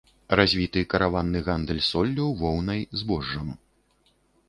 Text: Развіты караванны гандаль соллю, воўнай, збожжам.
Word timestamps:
Развіты 0.39 0.83
караванны 0.93 1.43
гандаль 1.51 1.83
соллю, 1.91 2.25
воўнай, 2.43 2.81
збожжам. 3.03 3.57